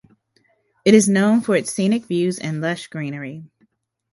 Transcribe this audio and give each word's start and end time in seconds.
It 0.83 0.95
is 0.95 1.07
known 1.07 1.41
for 1.41 1.55
its 1.55 1.71
scenic 1.71 2.05
views 2.05 2.39
and 2.39 2.59
lush 2.59 2.87
greenery. 2.87 3.45